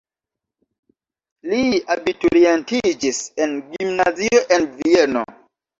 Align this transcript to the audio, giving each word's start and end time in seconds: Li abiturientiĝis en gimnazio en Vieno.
Li 1.51 1.59
abiturientiĝis 1.97 3.23
en 3.47 3.57
gimnazio 3.77 4.45
en 4.59 4.71
Vieno. 4.83 5.29